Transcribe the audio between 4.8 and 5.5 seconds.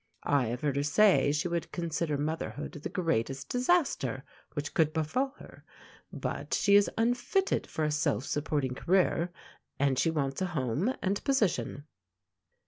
befall